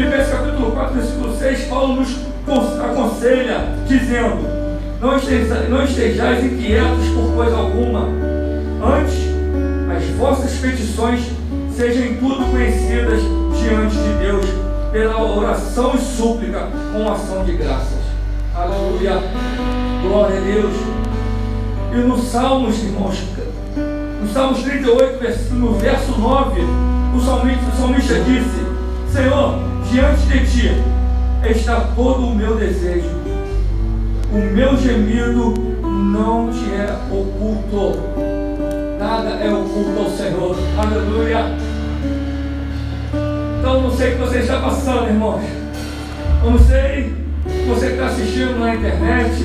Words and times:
Filipenses 0.00 0.32
capítulo 0.32 0.72
4, 0.72 0.94
versículo 0.94 1.36
6, 1.36 1.64
Paulo 1.64 1.96
nos 1.96 2.80
aconselha, 2.80 3.68
dizendo, 3.86 4.48
não 4.98 5.14
estejais, 5.14 5.68
não 5.68 5.84
estejais 5.84 6.42
inquietos 6.42 7.06
por 7.08 7.34
coisa 7.34 7.54
alguma, 7.54 8.08
antes 8.82 9.28
as 9.94 10.04
vossas 10.16 10.52
petições 10.52 11.20
sejam 11.76 12.02
em 12.04 12.14
tudo 12.14 12.50
conhecidas 12.50 13.20
diante 13.60 13.96
de 13.96 14.24
Deus, 14.24 14.46
pela 14.90 15.22
oração 15.22 15.94
e 15.94 15.98
súplica 15.98 16.66
com 16.94 17.12
ação 17.12 17.44
de 17.44 17.52
graças. 17.52 18.00
Aleluia. 18.54 19.22
Glória 20.02 20.38
a 20.38 20.40
Deus. 20.40 20.72
E 21.92 21.96
no 21.96 22.18
Salmos, 22.18 22.82
irmãos, 22.82 23.22
no 24.22 24.32
Salmos 24.32 24.62
38, 24.62 25.54
no 25.56 25.74
verso 25.74 26.18
9, 26.18 26.60
o 27.14 27.20
salmista, 27.20 27.64
o 27.70 27.76
salmista 27.78 28.14
disse: 28.20 28.66
Senhor, 29.12 29.69
diante 29.90 30.22
de 30.26 30.46
ti 30.46 30.70
está 31.44 31.80
todo 31.96 32.28
o 32.28 32.34
meu 32.34 32.56
desejo, 32.56 33.08
o 34.32 34.38
meu 34.54 34.76
gemido 34.76 35.54
não 35.82 36.48
te 36.52 36.64
é 36.72 36.96
oculto, 37.10 37.98
nada 39.00 39.30
é 39.30 39.52
oculto 39.52 39.98
ao 39.98 40.10
Senhor, 40.10 40.56
aleluia. 40.78 41.44
Então, 43.58 43.82
não 43.82 43.90
sei 43.90 44.12
o 44.12 44.12
que 44.12 44.20
você 44.20 44.38
está 44.38 44.60
passando, 44.60 45.08
irmãos, 45.08 45.42
eu 46.44 46.50
não 46.52 46.58
sei 46.58 47.12
você 47.66 47.86
que 47.86 47.92
está 47.94 48.06
assistindo 48.06 48.60
na 48.60 48.76
internet, 48.76 49.44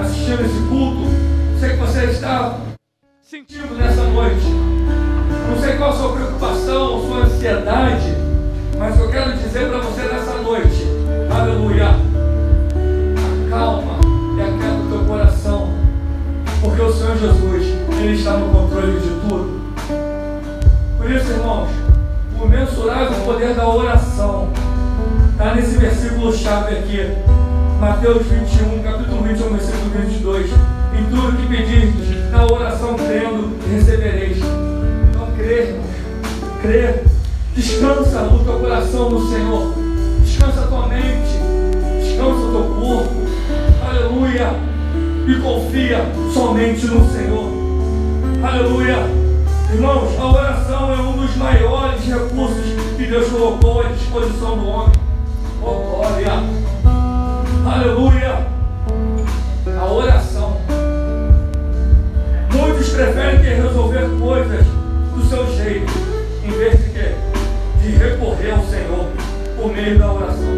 assistindo 0.00 0.44
esse 0.44 0.68
culto, 0.68 1.10
sei 1.58 1.70
que 1.70 1.76
você 1.76 2.04
está 2.04 2.60
sentindo 3.20 3.74
nessa 3.76 4.04
noite. 4.04 4.46
Não 5.50 5.60
sei 5.60 5.76
qual 5.76 5.90
a 5.90 5.92
sua 5.92 6.12
preocupação, 6.12 7.06
sua 7.06 7.24
ansiedade, 7.24 8.23
mas 8.78 8.98
eu 8.98 9.08
quero 9.10 9.32
dizer 9.36 9.68
para 9.68 9.78
você 9.78 10.02
nessa 10.02 10.34
noite, 10.42 10.86
aleluia, 11.30 11.88
acalma 13.46 13.98
e 14.36 14.40
acalma 14.40 14.84
o 14.84 14.88
teu 14.88 15.04
coração, 15.06 15.72
porque 16.60 16.82
o 16.82 16.92
Senhor 16.92 17.16
Jesus, 17.16 17.66
Ele 18.00 18.14
está 18.14 18.32
no 18.32 18.52
controle 18.52 19.00
de 19.00 19.08
tudo. 19.28 19.64
Por 20.96 21.10
isso, 21.10 21.30
irmãos, 21.30 21.68
o 22.40 22.46
mensurável 22.46 23.24
poder 23.24 23.54
da 23.54 23.68
oração 23.68 24.48
Está 25.34 25.52
nesse 25.56 25.76
versículo 25.76 26.32
chave 26.32 26.76
aqui. 26.76 27.12
Mateus 27.80 28.24
21, 28.24 28.84
capítulo 28.84 29.24
21, 29.24 29.48
versículo 29.50 29.90
22. 29.90 30.46
Em 30.46 31.04
tudo 31.10 31.36
que 31.36 31.48
pedirdes, 31.48 32.30
na 32.30 32.46
oração 32.46 32.94
crendo, 32.94 33.58
recebereis. 33.68 34.38
Então 34.38 35.26
crê, 35.36 35.70
irmãos. 35.70 35.90
Crê. 36.62 37.13
Descansa 37.54 38.22
o 38.22 38.38
teu 38.42 38.58
coração 38.58 39.10
no 39.10 39.30
Senhor. 39.30 39.74
Descansa 40.24 40.62
a 40.62 40.66
tua 40.66 40.88
mente. 40.88 41.38
Descansa 42.02 42.40
o 42.40 42.50
teu 42.50 42.64
corpo. 42.80 43.14
Aleluia. 43.88 44.50
E 45.26 45.40
confia 45.40 46.04
somente 46.32 46.86
no 46.86 47.08
Senhor. 47.12 47.48
Aleluia. 48.42 48.96
Irmãos, 49.72 50.18
a 50.18 50.26
oração 50.26 50.92
é 50.92 50.96
um 50.96 51.16
dos 51.16 51.36
maiores 51.36 52.04
recursos 52.04 52.64
que 52.96 53.06
Deus 53.06 53.28
colocou 53.28 53.80
à 53.82 53.88
disposição 53.88 54.58
do 54.58 54.68
homem. 54.68 54.92
Oh, 55.62 55.96
glória. 55.96 56.32
Aleluia. 57.64 58.46
A 59.80 59.92
oração. 59.92 60.56
Muitos 62.52 62.88
preferem 62.90 63.62
resolver 63.62 64.08
coisas 64.20 64.66
do 65.14 65.28
seu 65.28 65.46
jeito, 65.56 65.92
recorrer 68.04 68.50
ao 68.50 68.64
Senhor 68.64 69.06
por 69.56 69.72
meio 69.72 69.98
da 69.98 70.12
oração. 70.12 70.56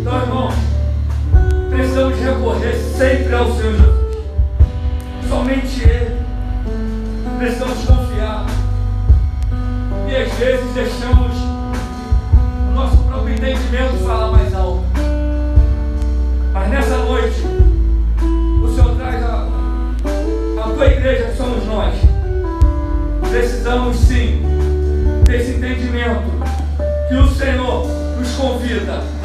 Então, 0.00 0.22
irmãos, 0.22 0.54
precisamos 1.70 2.18
recorrer 2.18 2.74
sempre 2.74 3.34
ao 3.34 3.50
Senhor 3.56 3.72
Jesus. 3.72 3.91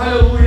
Hallelujah. 0.07 0.46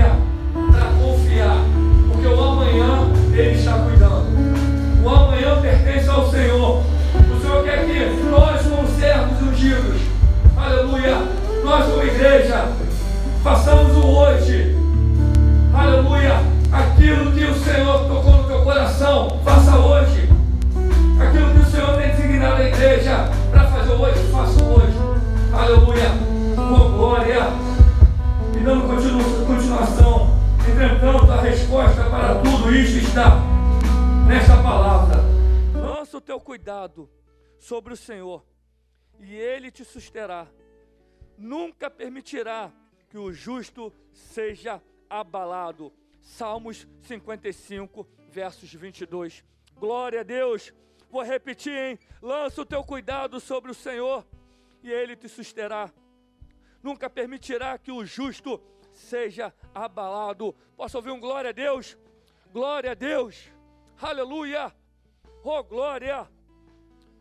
Isso 32.72 32.98
está 32.98 33.30
nesta 34.28 34.62
palavra. 34.62 35.16
Lança 35.74 36.16
o 36.16 36.20
teu 36.20 36.40
cuidado 36.40 37.10
sobre 37.58 37.92
o 37.92 37.96
Senhor, 37.96 38.46
e 39.18 39.34
Ele 39.34 39.70
te 39.70 39.84
susterá. 39.84 40.46
Nunca 41.36 41.90
permitirá 41.90 42.70
que 43.08 43.18
o 43.18 43.32
justo 43.32 43.92
seja 44.12 44.80
abalado. 45.08 45.92
Salmos 46.20 46.86
55, 47.02 48.06
versos 48.30 48.72
22. 48.72 49.44
Glória 49.74 50.20
a 50.20 50.24
Deus. 50.24 50.72
Vou 51.10 51.22
repetir, 51.22 51.72
hein? 51.72 51.98
Lança 52.22 52.62
o 52.62 52.66
teu 52.66 52.84
cuidado 52.84 53.40
sobre 53.40 53.72
o 53.72 53.74
Senhor 53.74 54.24
e 54.82 54.92
ele 54.92 55.16
te 55.16 55.28
susterá. 55.28 55.90
Nunca 56.82 57.10
permitirá 57.10 57.76
que 57.78 57.90
o 57.90 58.04
justo 58.04 58.62
seja 58.92 59.52
abalado. 59.74 60.54
Posso 60.76 60.96
ouvir 60.98 61.10
um 61.10 61.18
glória 61.18 61.50
a 61.50 61.52
Deus? 61.52 61.98
Glória 62.52 62.92
a 62.92 62.94
Deus. 62.94 63.50
Aleluia. 64.00 64.74
Oh, 65.42 65.62
glória. 65.62 66.28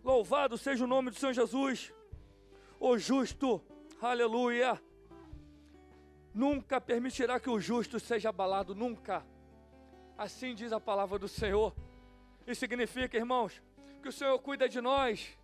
Louvado 0.03 0.57
seja 0.57 0.83
o 0.83 0.87
nome 0.87 1.09
do 1.09 1.15
Senhor 1.15 1.33
Jesus. 1.33 1.93
O 2.79 2.97
justo. 2.97 3.61
Aleluia 4.01 4.79
nunca 6.33 6.79
permitirá 6.79 7.39
que 7.39 7.49
o 7.49 7.59
justo 7.59 7.99
seja 7.99 8.29
abalado, 8.29 8.75
nunca. 8.75 9.25
Assim 10.17 10.53
diz 10.53 10.71
a 10.71 10.79
palavra 10.79 11.17
do 11.17 11.27
Senhor. 11.27 11.75
Isso 12.45 12.59
significa, 12.59 13.17
irmãos, 13.17 13.61
que 14.01 14.09
o 14.09 14.11
Senhor 14.11 14.37
cuida 14.39 14.67
de 14.67 14.81
nós. 14.81 15.37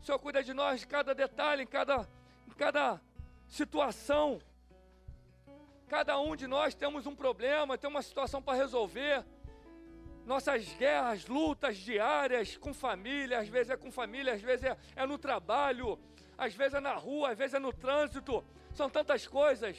O 0.00 0.04
Senhor 0.04 0.18
cuida 0.18 0.42
de 0.42 0.52
nós 0.52 0.82
em 0.82 0.86
cada 0.86 1.14
detalhe, 1.14 1.62
em 1.62 1.66
cada, 1.66 2.08
em 2.46 2.52
cada 2.52 3.00
situação. 3.46 4.40
Cada 5.88 6.20
um 6.20 6.36
de 6.36 6.46
nós 6.46 6.74
temos 6.74 7.06
um 7.06 7.14
problema, 7.14 7.78
tem 7.78 7.88
uma 7.88 8.02
situação 8.02 8.42
para 8.42 8.58
resolver. 8.58 9.24
Nossas 10.26 10.68
guerras, 10.74 11.26
lutas 11.26 11.78
diárias 11.78 12.58
com 12.58 12.74
família, 12.74 13.38
às 13.38 13.48
vezes 13.48 13.70
é 13.70 13.76
com 13.76 13.90
família, 13.90 14.34
às 14.34 14.42
vezes 14.42 14.64
é, 14.66 14.76
é 14.94 15.06
no 15.06 15.16
trabalho, 15.16 15.98
às 16.36 16.54
vezes 16.54 16.74
é 16.74 16.80
na 16.80 16.94
rua, 16.94 17.30
às 17.30 17.38
vezes 17.38 17.54
é 17.54 17.58
no 17.58 17.72
trânsito. 17.72 18.44
São 18.74 18.90
tantas 18.90 19.26
coisas. 19.26 19.78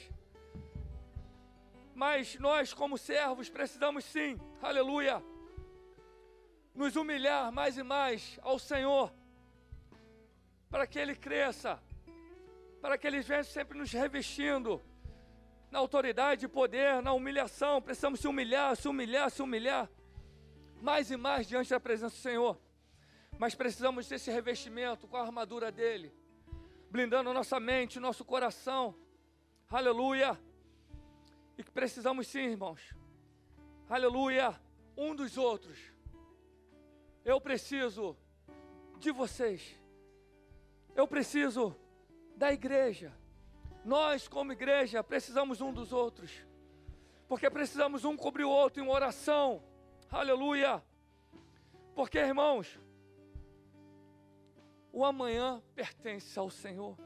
Mas 1.94 2.36
nós, 2.40 2.74
como 2.74 2.98
servos, 2.98 3.48
precisamos 3.48 4.04
sim, 4.04 4.36
aleluia, 4.60 5.22
nos 6.74 6.96
humilhar 6.96 7.52
mais 7.52 7.78
e 7.78 7.84
mais 7.84 8.36
ao 8.42 8.58
Senhor, 8.58 9.12
para 10.68 10.88
que 10.88 10.98
Ele 10.98 11.14
cresça, 11.14 11.80
para 12.80 12.98
que 12.98 13.06
Ele 13.06 13.20
venha 13.20 13.44
sempre 13.44 13.78
nos 13.78 13.92
revestindo 13.92 14.82
na 15.70 15.78
autoridade 15.78 16.46
e 16.46 16.48
poder, 16.48 17.02
na 17.02 17.12
humilhação. 17.12 17.80
Precisamos 17.80 18.20
se 18.20 18.28
humilhar, 18.28 18.76
se 18.76 18.88
humilhar, 18.88 19.30
se 19.30 19.42
humilhar, 19.42 19.88
mais 20.80 21.10
e 21.10 21.16
mais 21.16 21.46
diante 21.46 21.70
da 21.70 21.80
presença 21.80 22.14
do 22.14 22.20
Senhor. 22.20 22.60
Mas 23.38 23.54
precisamos 23.54 24.08
desse 24.08 24.30
revestimento 24.30 25.06
com 25.06 25.16
a 25.16 25.22
armadura 25.22 25.70
dele, 25.70 26.12
blindando 26.90 27.32
nossa 27.32 27.58
mente, 27.58 28.00
nosso 28.00 28.24
coração. 28.24 28.94
Aleluia 29.70 30.38
e 31.60 31.62
que 31.62 31.70
precisamos 31.70 32.26
sim, 32.26 32.38
irmãos. 32.38 32.80
Aleluia. 33.86 34.58
um 34.96 35.14
dos 35.14 35.36
outros. 35.36 35.78
Eu 37.22 37.38
preciso 37.38 38.16
de 38.98 39.10
vocês. 39.12 39.76
Eu 40.94 41.06
preciso 41.06 41.76
da 42.34 42.50
igreja. 42.50 43.12
Nós, 43.84 44.28
como 44.28 44.52
igreja, 44.52 45.02
precisamos 45.02 45.60
um 45.60 45.72
dos 45.72 45.92
outros. 45.92 46.30
Porque 47.28 47.48
precisamos 47.48 48.04
um 48.04 48.16
cobrir 48.16 48.44
o 48.44 48.50
outro 48.50 48.82
em 48.82 48.88
oração. 48.88 49.62
Aleluia. 50.10 50.82
Porque, 51.94 52.18
irmãos, 52.18 52.78
o 54.92 55.04
amanhã 55.04 55.62
pertence 55.74 56.38
ao 56.38 56.50
Senhor. 56.50 56.96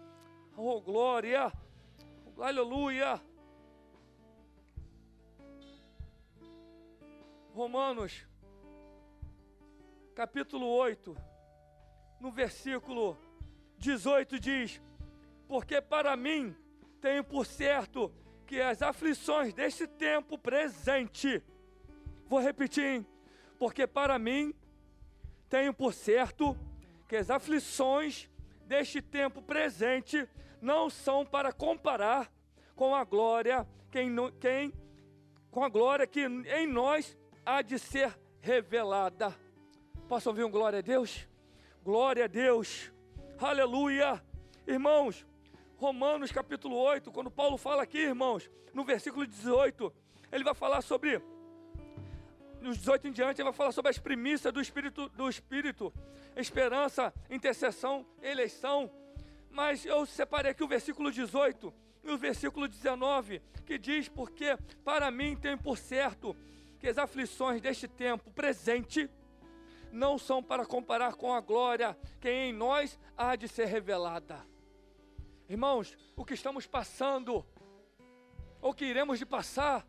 Oh, 0.56 0.80
glória! 0.80 1.52
Aleluia! 2.38 3.20
Romanos, 7.52 8.26
capítulo 10.14 10.66
8, 10.66 11.16
no 12.18 12.32
versículo 12.32 13.16
18 13.78 14.40
diz: 14.40 14.82
Porque 15.46 15.80
para 15.80 16.16
mim 16.16 16.56
tenho 17.04 17.22
por 17.22 17.44
certo 17.44 18.10
que 18.46 18.62
as 18.62 18.80
aflições 18.80 19.52
deste 19.52 19.86
tempo 19.86 20.38
presente, 20.38 21.44
vou 22.26 22.40
repetir, 22.40 23.06
porque 23.58 23.86
para 23.86 24.18
mim 24.18 24.54
tenho 25.46 25.74
por 25.74 25.92
certo 25.92 26.56
que 27.06 27.16
as 27.16 27.28
aflições 27.28 28.30
deste 28.64 29.02
tempo 29.02 29.42
presente 29.42 30.26
não 30.62 30.88
são 30.88 31.26
para 31.26 31.52
comparar 31.52 32.32
com 32.74 32.94
a 32.94 33.04
glória 33.04 33.68
quem, 33.90 34.10
quem 34.40 34.72
com 35.50 35.62
a 35.62 35.68
glória 35.68 36.06
que 36.06 36.24
em 36.24 36.66
nós 36.66 37.18
há 37.44 37.60
de 37.60 37.78
ser 37.78 38.18
revelada. 38.40 39.36
Posso 40.08 40.30
ouvir 40.30 40.44
um 40.44 40.50
glória 40.50 40.78
a 40.78 40.82
Deus? 40.82 41.28
Glória 41.82 42.24
a 42.24 42.28
Deus. 42.28 42.90
Aleluia. 43.38 44.24
Irmãos, 44.66 45.26
Romanos 45.84 46.32
capítulo 46.32 46.76
8, 46.78 47.12
quando 47.12 47.30
Paulo 47.30 47.58
fala 47.58 47.82
aqui, 47.82 47.98
irmãos, 47.98 48.50
no 48.72 48.86
versículo 48.86 49.26
18, 49.26 49.92
ele 50.32 50.42
vai 50.42 50.54
falar 50.54 50.80
sobre 50.80 51.20
nos 52.58 52.78
18 52.78 53.08
em 53.08 53.12
diante, 53.12 53.42
ele 53.42 53.50
vai 53.50 53.52
falar 53.52 53.70
sobre 53.70 53.90
as 53.90 53.98
primícias 53.98 54.50
do 54.50 54.62
Espírito, 54.62 55.10
do 55.10 55.28
Espírito, 55.28 55.92
esperança, 56.34 57.12
intercessão, 57.28 58.06
eleição. 58.22 58.90
Mas 59.50 59.84
eu 59.84 60.06
separei 60.06 60.52
aqui 60.52 60.64
o 60.64 60.66
versículo 60.66 61.12
18 61.12 61.74
e 62.02 62.10
o 62.10 62.16
versículo 62.16 62.66
19, 62.66 63.42
que 63.66 63.76
diz: 63.76 64.08
Porque 64.08 64.56
para 64.82 65.10
mim 65.10 65.36
tem 65.36 65.54
por 65.54 65.76
certo 65.76 66.34
que 66.80 66.88
as 66.88 66.96
aflições 66.96 67.60
deste 67.60 67.86
tempo 67.86 68.30
presente 68.30 69.10
não 69.92 70.16
são 70.16 70.42
para 70.42 70.64
comparar 70.64 71.12
com 71.12 71.34
a 71.34 71.42
glória 71.42 71.94
que 72.22 72.30
em 72.30 72.54
nós 72.54 72.98
há 73.18 73.36
de 73.36 73.48
ser 73.48 73.66
revelada. 73.66 74.53
Irmãos, 75.54 75.96
o 76.16 76.24
que 76.24 76.34
estamos 76.34 76.66
passando, 76.66 77.46
ou 78.60 78.74
que 78.74 78.84
iremos 78.84 79.20
de 79.20 79.24
passar, 79.24 79.86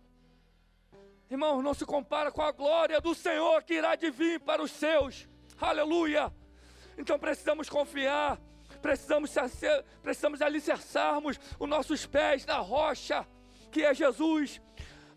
irmãos, 1.27 1.63
não 1.63 1.73
se 1.73 1.83
compara 1.87 2.31
com 2.31 2.43
a 2.43 2.51
glória 2.51 3.01
do 3.01 3.15
Senhor 3.15 3.63
que 3.63 3.73
irá 3.73 3.95
de 3.95 4.11
vir 4.11 4.39
para 4.39 4.61
os 4.61 4.69
seus. 4.69 5.27
Aleluia! 5.59 6.31
Então 6.95 7.17
precisamos 7.17 7.67
confiar, 7.67 8.39
precisamos, 8.79 9.33
precisamos 10.03 10.39
alicerçarmos 10.39 11.39
os 11.59 11.67
nossos 11.67 12.05
pés 12.05 12.45
na 12.45 12.57
rocha, 12.57 13.27
que 13.71 13.81
é 13.83 13.91
Jesus, 13.91 14.61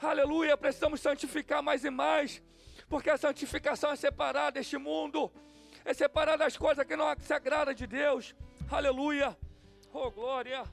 aleluia, 0.01 0.57
precisamos 0.57 1.03
santificar 1.03 1.63
mais 1.63 1.85
e 1.85 1.91
mais, 1.91 2.43
porque 2.89 3.11
a 3.11 3.19
santificação 3.19 3.93
é 3.93 3.97
separar 3.97 4.51
deste 4.51 4.79
mundo, 4.79 5.31
é 5.85 5.93
separar 5.93 6.39
das 6.39 6.57
coisas 6.57 6.87
que 6.87 6.97
não 6.97 7.15
se 7.21 7.35
agrada 7.35 7.75
de 7.75 7.87
Deus, 7.87 8.35
aleluia, 8.71 9.37
oh 9.99 10.11
glória. 10.11 10.65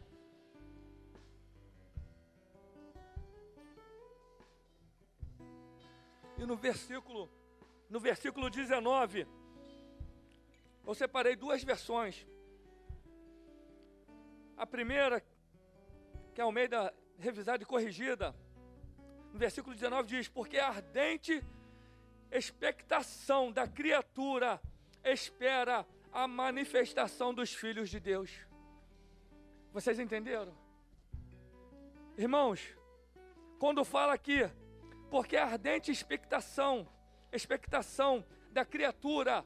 E 6.37 6.45
no 6.45 6.55
versículo, 6.55 7.29
no 7.89 7.99
versículo 7.99 8.49
19, 8.49 9.27
eu 10.85 10.93
separei 10.93 11.35
duas 11.35 11.63
versões. 11.63 12.25
A 14.55 14.65
primeira, 14.65 15.23
que 16.33 16.41
é 16.41 16.43
ao 16.43 16.51
meio 16.51 16.69
da 16.69 16.93
revisada 17.17 17.63
e 17.63 17.65
corrigida, 17.65 18.35
no 19.33 19.39
versículo 19.39 19.73
19 19.73 20.07
diz: 20.07 20.27
Porque 20.27 20.57
a 20.57 20.67
ardente 20.67 21.43
expectação 22.31 23.51
da 23.51 23.67
criatura 23.67 24.61
espera 25.03 25.85
a 26.11 26.27
manifestação 26.27 27.33
dos 27.33 27.53
filhos 27.53 27.89
de 27.89 27.99
Deus. 27.99 28.45
Vocês 29.75 29.99
entenderam? 29.99 30.53
Irmãos, 32.17 32.61
quando 33.59 33.83
fala 33.83 34.13
aqui, 34.13 34.49
porque 35.11 35.35
a 35.35 35.47
ardente 35.47 35.91
expectação, 35.91 36.87
expectação 37.29 38.25
da 38.51 38.63
criatura, 38.63 39.45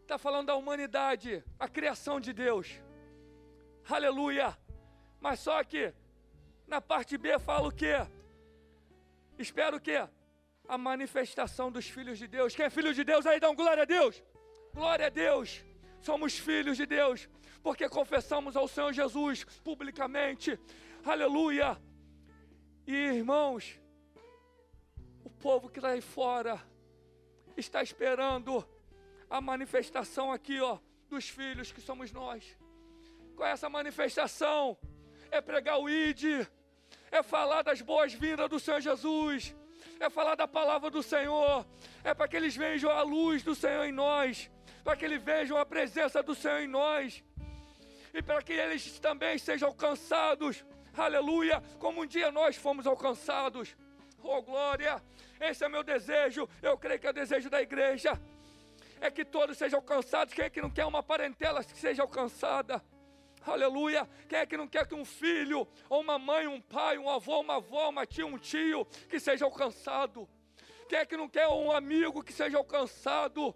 está 0.00 0.16
falando 0.16 0.46
da 0.46 0.56
humanidade, 0.56 1.44
a 1.58 1.68
criação 1.68 2.18
de 2.18 2.32
Deus. 2.32 2.80
Aleluia! 3.86 4.56
Mas 5.20 5.40
só 5.40 5.62
que 5.62 5.92
na 6.66 6.80
parte 6.80 7.18
B 7.18 7.38
fala 7.38 7.68
o 7.68 7.72
quê? 7.72 7.96
Espero 9.38 9.76
o 9.76 9.80
quê? 9.82 10.08
A 10.66 10.78
manifestação 10.78 11.70
dos 11.70 11.86
filhos 11.86 12.16
de 12.16 12.26
Deus. 12.26 12.56
Quem 12.56 12.64
é 12.64 12.70
filho 12.70 12.94
de 12.94 13.04
Deus 13.04 13.26
aí, 13.26 13.38
dá 13.38 13.50
um 13.50 13.54
glória 13.54 13.82
a 13.82 13.86
Deus. 13.86 14.24
Glória 14.72 15.08
a 15.08 15.10
Deus. 15.10 15.65
Somos 16.00 16.38
filhos 16.38 16.76
de 16.76 16.86
Deus, 16.86 17.28
porque 17.62 17.88
confessamos 17.88 18.56
ao 18.56 18.68
Senhor 18.68 18.92
Jesus 18.92 19.44
publicamente. 19.64 20.58
Aleluia. 21.04 21.80
E 22.86 22.94
irmãos, 22.94 23.80
o 25.24 25.30
povo 25.30 25.68
que 25.68 25.78
está 25.78 25.90
aí 25.90 26.00
fora 26.00 26.60
está 27.56 27.82
esperando 27.82 28.66
a 29.28 29.40
manifestação 29.40 30.30
aqui, 30.30 30.60
ó, 30.60 30.78
dos 31.08 31.28
filhos 31.28 31.72
que 31.72 31.80
somos 31.80 32.12
nós. 32.12 32.56
Qual 33.34 33.48
é 33.48 33.52
essa 33.52 33.68
manifestação? 33.68 34.78
É 35.30 35.40
pregar 35.40 35.78
o 35.78 35.88
ID, 35.88 36.46
é 37.10 37.22
falar 37.22 37.62
das 37.62 37.80
boas-vindas 37.82 38.48
do 38.48 38.60
Senhor 38.60 38.80
Jesus, 38.80 39.54
é 39.98 40.08
falar 40.08 40.34
da 40.34 40.46
palavra 40.46 40.90
do 40.90 41.02
Senhor, 41.02 41.66
é 42.04 42.14
para 42.14 42.28
que 42.28 42.36
eles 42.36 42.54
vejam 42.54 42.90
a 42.90 43.02
luz 43.02 43.42
do 43.42 43.54
Senhor 43.54 43.84
em 43.84 43.92
nós, 43.92 44.50
para 44.86 44.96
que 44.96 45.04
eles 45.04 45.20
vejam 45.20 45.58
a 45.58 45.66
presença 45.66 46.22
do 46.22 46.32
Senhor 46.32 46.60
em 46.60 46.68
nós, 46.68 47.24
e 48.14 48.22
para 48.22 48.40
que 48.40 48.52
eles 48.52 49.00
também 49.00 49.36
sejam 49.36 49.70
alcançados, 49.70 50.64
aleluia, 50.96 51.60
como 51.80 52.02
um 52.02 52.06
dia 52.06 52.30
nós 52.30 52.54
fomos 52.54 52.86
alcançados. 52.86 53.76
Oh 54.22 54.40
glória, 54.40 55.02
esse 55.40 55.64
é 55.64 55.68
meu 55.68 55.82
desejo, 55.82 56.48
eu 56.62 56.78
creio 56.78 57.00
que 57.00 57.06
é 57.08 57.10
o 57.10 57.12
desejo 57.12 57.50
da 57.50 57.60
igreja, 57.60 58.16
é 59.00 59.10
que 59.10 59.24
todos 59.24 59.58
sejam 59.58 59.80
alcançados. 59.80 60.32
Quem 60.32 60.44
é 60.44 60.50
que 60.50 60.62
não 60.62 60.70
quer 60.70 60.86
uma 60.86 61.02
parentela 61.02 61.64
que 61.64 61.76
seja 61.76 62.02
alcançada? 62.02 62.80
Aleluia. 63.44 64.08
Quem 64.28 64.38
é 64.38 64.46
que 64.46 64.56
não 64.56 64.68
quer 64.68 64.86
que 64.86 64.94
um 64.94 65.04
filho, 65.04 65.66
ou 65.88 66.00
uma 66.00 66.16
mãe, 66.16 66.46
um 66.46 66.60
pai, 66.60 66.96
um 66.96 67.10
avô, 67.10 67.40
uma 67.40 67.56
avó, 67.56 67.88
uma 67.88 68.06
tia, 68.06 68.24
um 68.24 68.38
tio, 68.38 68.84
que 69.08 69.18
seja 69.18 69.46
alcançado? 69.46 70.28
Quem 70.88 71.00
é 71.00 71.04
que 71.04 71.16
não 71.16 71.28
quer 71.28 71.48
um 71.48 71.72
amigo 71.72 72.22
que 72.22 72.32
seja 72.32 72.56
alcançado? 72.56 73.52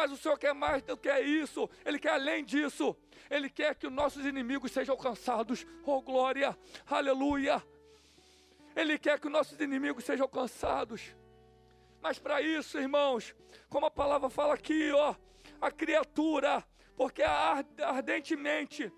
Mas 0.00 0.12
o 0.12 0.16
Senhor 0.16 0.38
quer 0.38 0.54
mais 0.54 0.82
do 0.82 0.96
que 0.96 1.14
isso, 1.20 1.68
Ele 1.84 1.98
quer 1.98 2.12
além 2.12 2.42
disso, 2.42 2.96
Ele 3.28 3.50
quer 3.50 3.74
que 3.74 3.86
os 3.86 3.92
nossos 3.92 4.24
inimigos 4.24 4.72
sejam 4.72 4.94
alcançados. 4.94 5.66
Oh 5.84 6.00
glória, 6.00 6.56
aleluia. 6.86 7.62
Ele 8.74 8.98
quer 8.98 9.20
que 9.20 9.26
os 9.26 9.32
nossos 9.32 9.60
inimigos 9.60 10.04
sejam 10.04 10.24
alcançados. 10.24 11.14
Mas 12.00 12.18
para 12.18 12.40
isso, 12.40 12.78
irmãos, 12.78 13.34
como 13.68 13.84
a 13.84 13.90
palavra 13.90 14.30
fala 14.30 14.54
aqui, 14.54 14.90
ó, 14.90 15.14
a 15.60 15.70
criatura, 15.70 16.64
porque 16.96 17.22
ardentemente 17.22 18.90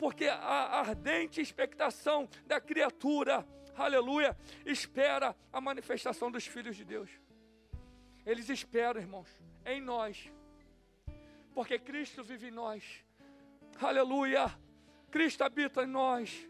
porque 0.00 0.26
a 0.26 0.80
ardente 0.80 1.40
expectação 1.40 2.28
da 2.44 2.60
criatura, 2.60 3.46
aleluia, 3.76 4.36
espera 4.66 5.36
a 5.52 5.60
manifestação 5.60 6.28
dos 6.28 6.44
filhos 6.44 6.74
de 6.74 6.84
Deus. 6.84 7.23
Eles 8.26 8.48
esperam, 8.48 9.00
irmãos, 9.00 9.28
em 9.66 9.80
nós, 9.80 10.32
porque 11.54 11.78
Cristo 11.78 12.24
vive 12.24 12.48
em 12.48 12.50
nós, 12.50 12.82
aleluia, 13.80 14.46
Cristo 15.10 15.42
habita 15.42 15.82
em 15.82 15.86
nós, 15.86 16.48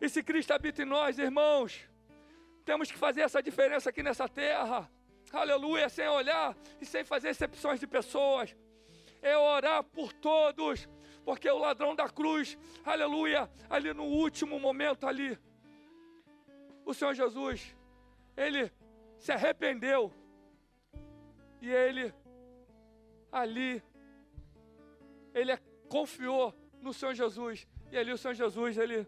e 0.00 0.08
se 0.08 0.22
Cristo 0.22 0.52
habita 0.52 0.82
em 0.82 0.84
nós, 0.84 1.18
irmãos, 1.18 1.88
temos 2.64 2.90
que 2.90 2.98
fazer 2.98 3.22
essa 3.22 3.42
diferença 3.42 3.90
aqui 3.90 4.02
nessa 4.02 4.28
terra, 4.28 4.90
aleluia, 5.32 5.88
sem 5.88 6.08
olhar 6.08 6.56
e 6.80 6.84
sem 6.84 7.04
fazer 7.04 7.28
excepções 7.30 7.80
de 7.80 7.86
pessoas, 7.86 8.56
é 9.22 9.36
orar 9.36 9.82
por 9.84 10.12
todos, 10.12 10.88
porque 11.24 11.48
o 11.48 11.58
ladrão 11.58 11.94
da 11.94 12.08
cruz, 12.08 12.58
aleluia, 12.84 13.50
ali 13.70 13.92
no 13.92 14.04
último 14.04 14.58
momento 14.58 15.06
ali, 15.06 15.38
o 16.84 16.94
Senhor 16.94 17.14
Jesus, 17.14 17.76
ele 18.36 18.72
se 19.18 19.30
arrependeu. 19.30 20.12
E 21.60 21.70
ele 21.70 22.14
ali 23.30 23.82
ele 25.34 25.56
confiou 25.88 26.54
no 26.80 26.92
Senhor 26.92 27.14
Jesus. 27.14 27.66
E 27.90 27.96
ali 27.96 28.12
o 28.12 28.18
Senhor 28.18 28.34
Jesus, 28.34 28.76
ele 28.76 29.06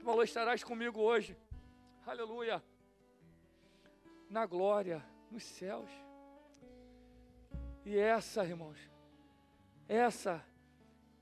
falou: 0.00 0.22
"Estarás 0.22 0.62
comigo 0.62 1.00
hoje". 1.00 1.36
Aleluia. 2.06 2.62
Na 4.28 4.46
glória, 4.46 5.04
nos 5.30 5.42
céus. 5.42 5.90
E 7.84 7.96
essa, 7.96 8.44
irmãos, 8.44 8.78
essa 9.88 10.44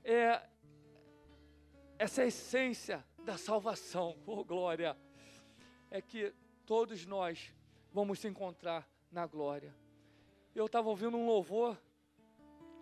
é 0.03 0.41
essa 1.97 2.21
é 2.21 2.25
a 2.25 2.27
essência 2.27 3.05
da 3.23 3.37
salvação. 3.37 4.17
Oh 4.27 4.43
glória. 4.43 4.97
É 5.89 6.01
que 6.01 6.33
todos 6.65 7.05
nós 7.05 7.53
vamos 7.91 8.19
se 8.19 8.27
encontrar 8.27 8.87
na 9.11 9.25
glória. 9.25 9.73
Eu 10.57 10.65
estava 10.65 10.89
ouvindo 10.89 11.15
um 11.15 11.27
louvor 11.27 11.79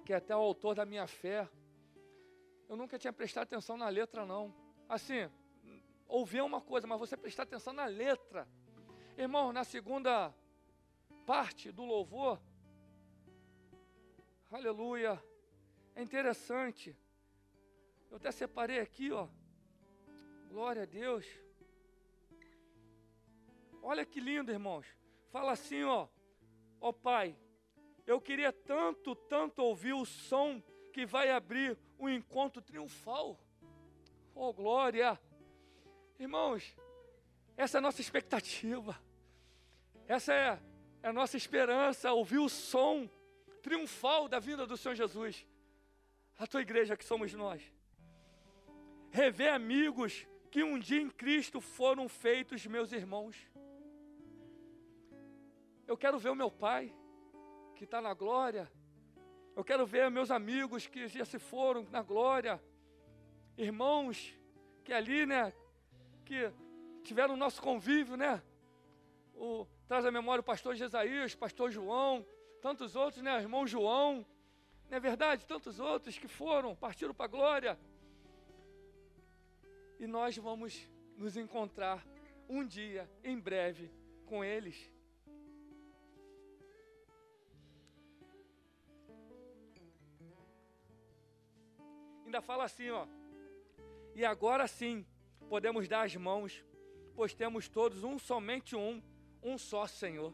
que 0.06 0.14
é 0.14 0.16
até 0.16 0.34
o 0.34 0.40
autor 0.40 0.76
da 0.76 0.86
minha 0.86 1.06
fé. 1.08 1.46
Eu 2.70 2.78
nunca 2.78 2.98
tinha 2.98 3.12
prestado 3.12 3.44
atenção 3.44 3.76
na 3.76 3.90
letra 3.90 4.26
não. 4.26 4.56
Assim, 4.88 5.30
ouvir 6.08 6.42
uma 6.42 6.62
coisa, 6.62 6.88
mas 6.88 6.98
você 6.98 7.18
prestar 7.18 7.44
atenção 7.44 7.74
na 7.74 7.86
letra. 7.86 8.48
Irmão, 9.18 9.52
na 9.52 9.66
segunda 9.66 10.34
parte 11.26 11.70
do 11.70 11.84
louvor, 11.84 12.42
aleluia, 14.50 15.22
é 15.96 16.02
interessante. 16.02 16.98
Eu 18.10 18.16
até 18.16 18.32
separei 18.32 18.80
aqui, 18.80 19.12
ó. 19.12 19.28
Glória 20.48 20.84
a 20.84 20.86
Deus. 20.86 21.26
Olha 23.82 24.06
que 24.06 24.22
lindo, 24.22 24.50
irmãos. 24.50 24.88
Fala 25.30 25.52
assim, 25.52 25.84
ó. 25.84 26.08
Ó 26.80 26.94
Pai, 26.94 27.38
eu 28.06 28.22
queria 28.22 28.54
tanto, 28.54 29.16
tanto 29.16 29.64
ouvir 29.64 29.94
o 29.94 30.06
som 30.06 30.62
que 30.94 31.06
vai 31.06 31.30
abrir 31.32 31.78
o 31.98 32.06
um 32.06 32.10
encontro 32.10 32.62
triunfal. 32.62 33.40
Oh, 34.34 34.54
glória! 34.54 35.20
Irmãos, 36.20 36.76
essa 37.58 37.78
é 37.78 37.80
a 37.80 37.82
nossa 37.82 38.02
expectativa. 38.02 38.98
Essa 40.08 40.34
é, 40.34 40.60
é 41.02 41.08
a 41.08 41.14
nossa 41.14 41.36
esperança, 41.36 42.14
ouvir 42.14 42.38
o 42.38 42.50
som 42.50 43.10
triunfal 43.62 44.28
da 44.28 44.40
vinda 44.40 44.68
do 44.68 44.78
Senhor 44.78 44.96
Jesus. 44.96 45.46
A 46.38 46.46
tua 46.46 46.62
igreja 46.62 46.96
que 46.96 47.04
somos 47.04 47.34
nós. 47.34 47.62
Rever 49.10 49.54
amigos 49.54 50.28
que 50.52 50.64
um 50.64 50.78
dia 50.78 51.02
em 51.02 51.10
Cristo 51.10 51.60
foram 51.60 52.08
feitos 52.08 52.66
meus 52.66 52.92
irmãos. 52.92 53.36
Eu 55.88 55.98
quero 55.98 56.20
ver 56.20 56.30
o 56.30 56.36
meu 56.36 56.52
pai, 56.52 56.94
que 57.76 57.84
está 57.84 58.02
na 58.02 58.14
glória. 58.14 58.72
Eu 59.56 59.64
quero 59.64 59.86
ver 59.86 60.10
meus 60.10 60.32
amigos 60.32 60.88
que 60.88 61.08
já 61.08 61.26
se 61.26 61.38
foram 61.38 61.86
na 61.92 62.02
glória. 62.02 62.62
Irmãos 63.58 64.34
que 64.84 64.94
ali, 64.94 65.26
né, 65.26 65.54
que 66.26 66.52
tiveram 67.04 67.34
o 67.34 67.38
nosso 67.38 67.62
convívio, 67.62 68.16
né? 68.16 68.42
O, 69.34 69.66
traz 69.88 70.06
a 70.06 70.12
memória 70.12 70.42
o 70.42 70.44
pastor 70.44 70.76
Jesaías, 70.76 71.34
o 71.34 71.38
pastor 71.38 71.72
João, 71.72 72.26
tantos 72.62 72.96
outros, 72.96 73.22
né? 73.22 73.40
Irmão 73.40 73.68
João, 73.68 74.26
não 74.90 74.98
é 74.98 75.00
verdade? 75.00 75.46
Tantos 75.46 75.80
outros 75.80 76.18
que 76.18 76.28
foram, 76.28 76.76
partiram 76.76 77.14
para 77.14 77.26
a 77.26 77.30
glória. 77.30 77.80
E 80.00 80.08
nós 80.08 80.38
vamos 80.38 80.90
nos 81.18 81.38
encontrar 81.38 82.06
um 82.48 82.66
dia, 82.66 83.10
em 83.24 83.40
breve, 83.40 83.92
com 84.26 84.44
eles. 84.44 84.92
Ainda 92.36 92.46
fala 92.46 92.66
assim, 92.66 92.90
ó. 92.90 93.08
E 94.14 94.26
agora 94.26 94.68
sim, 94.68 95.06
podemos 95.48 95.88
dar 95.88 96.02
as 96.02 96.14
mãos, 96.18 96.66
pois 97.16 97.34
temos 97.34 97.70
todos 97.70 98.04
um 98.04 98.20
somente 98.20 98.76
um, 98.76 99.02
um 99.42 99.58
só 99.58 99.88
Senhor. 99.88 100.34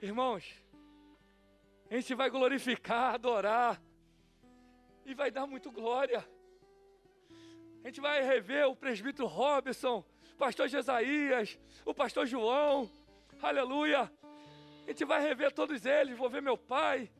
Irmãos, 0.00 0.50
a 1.90 1.96
gente 1.96 2.14
vai 2.14 2.30
glorificar, 2.30 3.16
adorar, 3.16 3.78
e 5.04 5.12
vai 5.12 5.30
dar 5.30 5.46
muito 5.46 5.70
glória. 5.70 6.26
A 7.84 7.88
gente 7.88 8.00
vai 8.00 8.24
rever 8.24 8.68
o 8.68 8.74
presbítero 8.74 9.28
Robson, 9.28 10.02
o 10.32 10.36
pastor 10.38 10.66
Jesaías, 10.66 11.58
o 11.84 11.92
pastor 11.92 12.26
João, 12.26 12.90
aleluia. 13.42 14.10
A 14.86 14.88
gente 14.88 15.04
vai 15.04 15.20
rever 15.20 15.52
todos 15.52 15.84
eles, 15.84 16.16
vou 16.16 16.30
ver 16.30 16.40
meu 16.40 16.56
pai. 16.56 17.12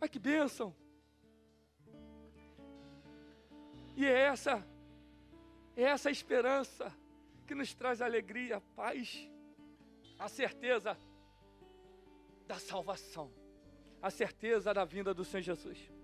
Ai 0.00 0.08
que 0.08 0.18
bênção! 0.18 0.74
E 3.96 4.04
é 4.04 4.26
essa 4.26 4.64
é 5.76 5.82
essa 5.82 6.10
esperança 6.10 6.92
que 7.46 7.54
nos 7.54 7.74
traz 7.74 8.00
alegria, 8.00 8.60
paz, 8.74 9.30
a 10.18 10.28
certeza 10.28 10.96
da 12.46 12.58
salvação, 12.58 13.30
a 14.00 14.10
certeza 14.10 14.72
da 14.72 14.84
vinda 14.84 15.12
do 15.12 15.24
Senhor 15.24 15.42
Jesus. 15.42 15.95